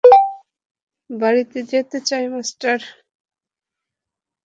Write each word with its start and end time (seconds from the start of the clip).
বাড়িতে 1.09 1.59
যেতে 1.71 1.97
চাই, 2.07 2.25
মাস্টার। 2.33 2.79